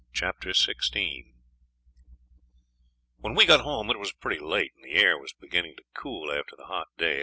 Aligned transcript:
Chapter 0.13 0.55
16 0.55 1.25
When 3.19 3.35
we 3.35 3.45
got 3.45 3.59
home 3.61 3.91
it 3.91 3.99
was 3.99 4.11
pretty 4.11 4.43
late, 4.43 4.71
and 4.75 4.83
the 4.83 4.97
air 4.99 5.15
was 5.19 5.31
beginning 5.39 5.75
to 5.77 5.83
cool 5.93 6.31
after 6.31 6.55
the 6.57 6.65
hot 6.65 6.87
day. 6.97 7.19